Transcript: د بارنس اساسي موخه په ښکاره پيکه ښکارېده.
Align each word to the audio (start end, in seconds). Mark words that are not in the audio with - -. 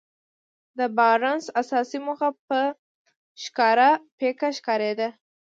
د 0.77 0.79
بارنس 0.97 1.45
اساسي 1.61 1.99
موخه 2.05 2.29
په 2.47 2.59
ښکاره 3.43 3.89
پيکه 4.17 4.49
ښکارېده. 4.57 5.07